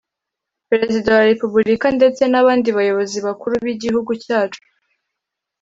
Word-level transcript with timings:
perezida 0.69 1.09
wa 1.17 1.23
repubulika 1.31 1.87
ndetse 1.97 2.21
n 2.27 2.33
abandi 2.41 2.69
bayobozi 2.77 3.17
bakuru 3.27 3.53
b 3.63 3.65
igihugu 3.75 4.11
cyacu 4.23 4.61